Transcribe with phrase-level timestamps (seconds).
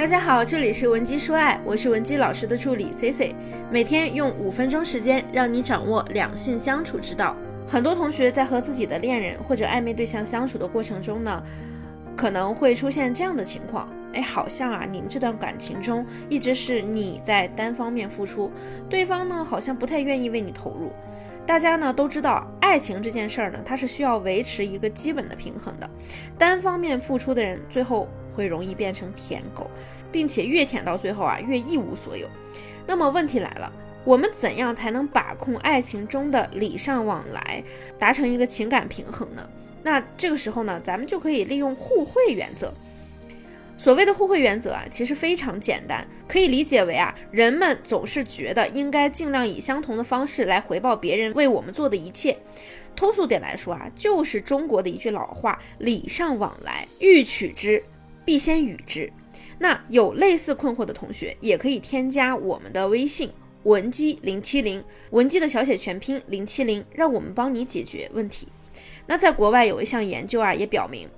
[0.00, 3.36] 大家好，这里是文姬说爱，我是文姬老师的助理 C C，
[3.70, 7.36] 每天用五分钟时间让你掌握两性相处之道。
[7.68, 11.42] 很多同学在和自己的恋人或者暧昧对象相处的过程中呢，
[12.16, 18.50] 可能会出现这样的情况，哎，好像啊，你们这段感情中一直是你在单方面付出，
[18.88, 20.90] 对方呢好像不太愿意为你投入。
[21.46, 25.90] 大家呢都知道，爱情这件事儿呢，它是需要维持一个基本的平衡的。
[26.38, 29.68] 单方面付出的人，最后会容易变成舔狗，
[30.12, 32.28] 并且越舔到最后啊，越一无所有。
[32.86, 33.72] 那么问题来了，
[34.04, 37.64] 我们怎样才能把控爱情中的礼尚往来，
[37.98, 39.48] 达成一个情感平衡呢？
[39.82, 42.72] 那这个时候呢，咱们就可以利用互惠原则。
[43.80, 52.36] 所谓的互惠原则啊，其实非常简单，可以理解为啊，人们总是觉得应该尽量以相同的方式来回报别人为我们做的一切。
[52.94, 57.82] 通俗点来说啊，就是中国的一句老话：礼尚往来，欲取之，
[58.22, 59.10] 必先予之。
[59.60, 68.46] 那有类似困惑的同学，也可以添加我们的微信文姬零七零，文姬的小写全拼零七零，让我们帮你解决问题。
[69.06, 71.08] 那在国外有一项研究啊，也表明。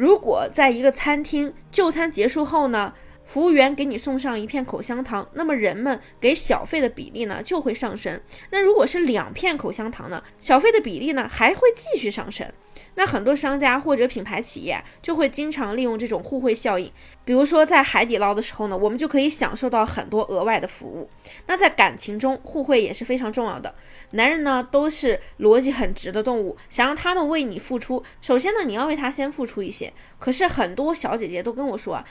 [0.00, 2.94] 如果在一个餐厅就餐结束后呢，
[3.30, 8.20] 服务员给你送上一片口香糖，那么人们给小费的比例呢就会上升。
[8.50, 12.50] 那如果是两片口香糖呢，小费的比例呢还会继续上升。
[12.96, 16.90] 那很多商家或者品牌企业就会经常利用这种互惠效应，
[17.24, 21.08] 比如说在海底捞的时候呢，我们就可以享受到很多额外的服务。
[21.46, 23.72] 那在感情中，互惠也是非常重要的。
[24.10, 29.92] 男人呢都是逻辑很直的动物，想让他们为你付出，首先呢你要为他先付出一些。
[30.18, 32.04] 可是很多小姐姐都跟我说啊，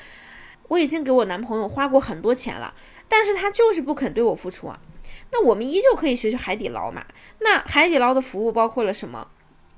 [0.69, 2.73] 我已经给我男朋友花过很多钱了，
[3.09, 4.79] 但是他就是不肯对我付出啊。
[5.31, 7.05] 那我们依旧可以学学海底捞嘛。
[7.41, 9.27] 那海底捞的服务包括了什么？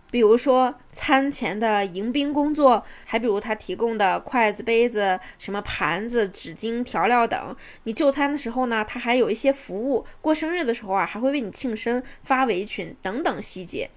[0.09, 7.55] 比如说餐前的迎宾工作，还比如他提供的筷子、杯子、什么盘子、纸巾、调料等。
[7.83, 10.05] 你就餐的时候呢，他还有一些服务。
[10.19, 13.89] 过生日的时候啊，还会为你庆生、发围裙等等细节。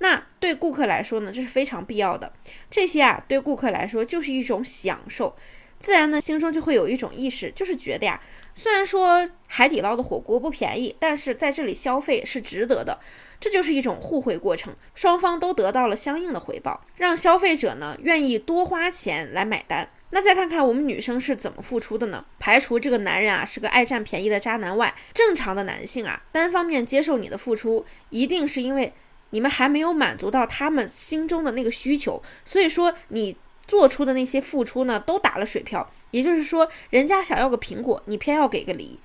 [0.00, 2.34] 那对顾客来说呢，这是非常必要的。
[2.68, 5.34] 这些啊，对顾客来说就是一种享受。
[5.82, 8.20] 自然呢，心中就会有一种意识，就是觉得呀，
[8.54, 13.00] 虽然说海底捞的火锅不便宜，但是在这里消费是值得的。
[13.40, 19.88] 这就是一种互惠过程，双方都得到了相应的回报，让消费者呢愿意多花钱来买单。
[20.10, 22.24] 那再看看我们女生是怎么付出的呢？
[22.38, 28.92] 排除这个男人啊是个爱占便宜的渣男外，正常的男性啊单方面接受你的付出，一定是因为
[29.30, 33.36] 你们还没有满足到他们心中的那个需求，所以说你
[33.72, 35.90] 做出的那些付出呢都打了水漂。
[36.10, 38.98] 也就是说，人家想要个苹果，你偏要给个梨，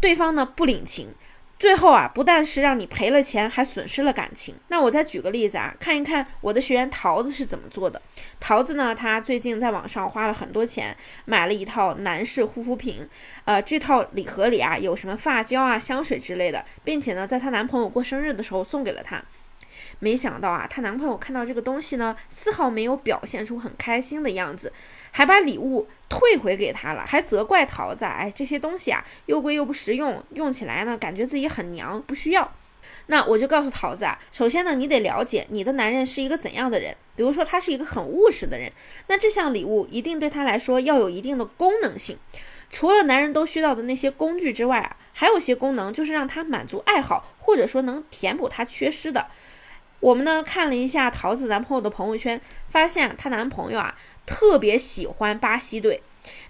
[0.00, 1.08] 对方呢不领情。
[1.58, 4.54] 最后啊，不但是让你赔了钱，还损失了感情。
[4.68, 8.00] 那我再举个例子啊，看一看我的学员桃子是怎么做的。
[8.40, 13.06] 桃子呢，她最近在网上花了很多钱，买了一套男士护肤品，
[13.44, 19.22] 呃，这套礼盒里啊有什么发胶啊、香水之类的，并且呢，在她男朋友过生日的时候送给了她。
[19.98, 24.72] 没想到啊，她男朋友看到这个东西呢，丝毫没有表现出很开心的样子，
[25.10, 32.52] 还把礼物退回给她了，还责怪桃子，哎，这些东西啊又贵又不实用，用起来呢感觉自己很娘，不需要。
[33.06, 38.70] 那我就告诉桃子啊，首先呢，你得了解你的男人是一个怎样的人，比如说他是一个很务实的人，
[39.08, 42.18] 那这项礼物一定对他来说要有一定的功能性。
[42.70, 49.26] 除了男人都需要的那些工具之外啊，还有些功能就是让他满足爱好，或者说能填补他缺失的。
[50.00, 56.02] 我们呢看了一下桃子男朋友的朋友圈，发现她男朋友啊特别喜欢巴西队，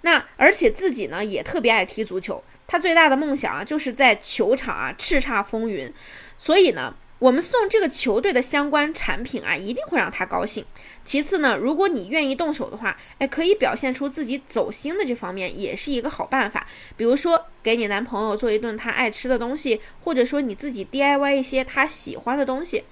[0.02, 2.42] 那而且自己呢也特别爱踢足球。
[2.66, 5.90] 他最大的梦想啊就是在球场啊叱咤风云。
[6.36, 10.66] 所以呢，我们送这个球队的相关产品啊，一定会让他高兴。
[11.02, 16.66] 其次呢，如果你愿意动手的话，哎，可以表现出自己走心的这方面，也是一个好办法。
[16.98, 22.84] 比如说给你男朋友做一顿他爱吃的东西，或者说你自己 DIY 一些他喜欢的东西。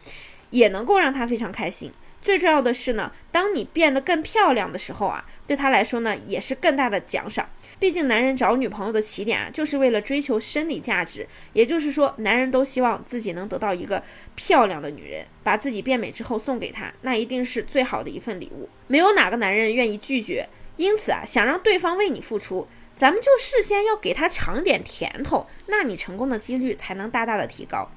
[0.50, 1.92] 也能够让他非常开心。
[2.22, 7.48] 最重要的是呢，当你变得更漂亮的时候啊，对他来说呢，也是更大的奖赏。
[7.78, 11.28] 毕竟男人找女朋友的起点啊，就是为了追求生理价值。
[11.52, 14.02] 也就是说，男人都希望自己能得到一个
[14.34, 18.68] 漂亮的女人，把自己变美之后送给她，那一定是最好的一份礼物。
[18.88, 20.48] 没有哪个男人愿意拒绝。
[20.76, 22.66] 因此啊，想让对方为你付出，
[22.96, 27.88] 咱们就事先要给他尝点甜头，那你成功的几率才能大大的提高。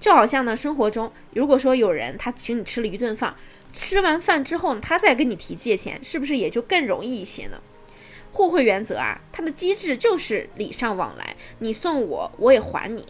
[0.00, 3.36] 就好像呢，生活中如果说有人他请你吃了一顿饭，
[3.72, 7.60] 吃完饭之后，他再跟你提借钱，是不是也就更容易一些呢？
[8.32, 13.04] 互惠原则啊，它的机制就是礼尚往来，你送我，我也还你。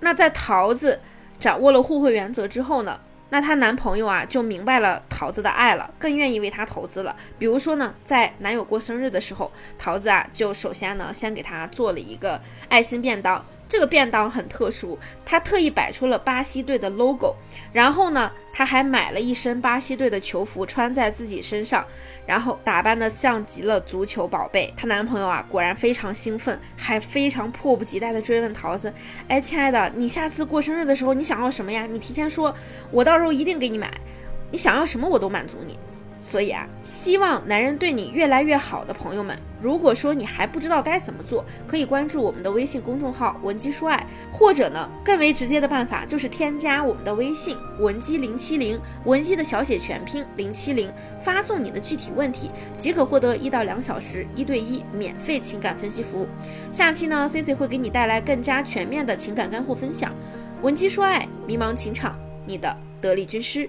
[0.00, 1.00] 那在桃子
[1.40, 3.00] 掌握了互惠原则之后呢，
[3.30, 7.16] 那她男朋友啊就明白了桃子的爱了，更愿意为她投资了。
[7.38, 13.44] 比如说呢，在男友过生日的时候，桃子啊就首先呢先给他做了一个爱心便当。
[13.68, 17.34] 这个便当很特殊，他特意摆出了巴西队的 logo，
[17.72, 21.84] 然后呢，他还买了一身巴西队的球服穿在自己身上，
[22.26, 24.72] 然后打扮的像极了足球宝贝。
[24.76, 28.92] 她男朋友啊，果然非常兴奋，还非常迫不及待的追问桃子
[29.26, 31.86] ：“哎，亲爱的，你下次过生日的时候，你想要什么呀？
[31.86, 32.54] 你提前说，
[32.92, 33.90] 我到时候一定给你买。
[34.52, 35.76] 你想要什么，我都满足你。”
[36.18, 50.90] 所以啊，希望男人对你越来越好的朋友们，如果说你还不知道该怎么做，可以关注我们的微信公众号“文姬说爱”，或者呢，更为直接的办法就是添加我们的微信“文姬零七零”，文姬的小写全拼零七零，
[51.20, 56.26] 发送你的具体问题，即可获得一到两小时一对一免费情感分析服务。
[56.72, 60.12] 下期呢，Cici 会给你带来更加全面的情感干货分享
[60.62, 63.68] ，“文姬说爱”，迷茫情场，你的得力军师。